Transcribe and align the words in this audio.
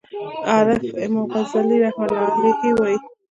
الف: 0.57 0.83
امام 1.05 1.27
غزالی 1.33 1.75
رحمه 1.83 2.05
الله 2.13 2.65
وایی 2.77 2.99